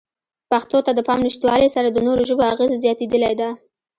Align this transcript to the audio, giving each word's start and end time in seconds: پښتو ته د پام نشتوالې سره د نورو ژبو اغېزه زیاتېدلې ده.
پښتو 0.51 0.77
ته 0.85 0.91
د 0.93 0.99
پام 1.07 1.19
نشتوالې 1.27 1.69
سره 1.75 1.87
د 1.91 1.97
نورو 2.07 2.21
ژبو 2.29 2.43
اغېزه 2.53 2.77
زیاتېدلې 2.83 3.33
ده. 3.39 3.49